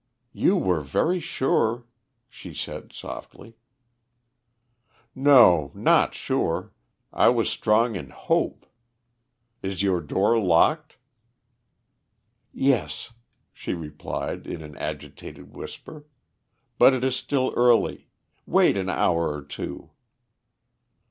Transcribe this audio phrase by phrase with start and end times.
[0.33, 1.85] "You were very sure,"
[2.27, 3.57] she said softly.
[5.13, 6.73] "No, not sure.
[7.13, 8.65] I was strong in hope.
[9.61, 10.97] Is your door locked?"
[12.51, 13.11] "Yes,"
[13.53, 16.05] she replied in an agitated whisper.
[16.79, 18.07] "But it is still early.
[18.47, 19.91] Wait an hour or two."